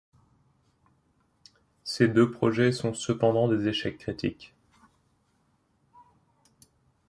Ces 1.83 2.07
deux 2.07 2.31
projets 2.31 2.71
sont 2.71 2.95
cependant 2.95 3.47
des 3.47 3.67
échecs 3.67 3.99
critique. 3.99 4.55